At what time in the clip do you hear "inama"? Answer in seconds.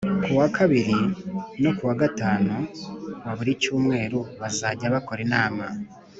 5.27-5.65